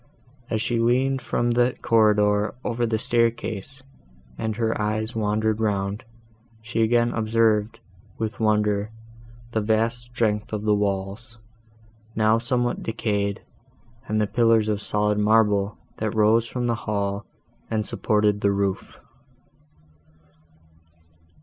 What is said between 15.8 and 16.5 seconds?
that rose